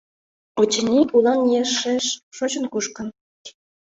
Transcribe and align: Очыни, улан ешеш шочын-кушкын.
Очыни, 0.61 0.99
улан 1.15 1.39
ешеш 1.61 2.05
шочын-кушкын. 2.35 3.07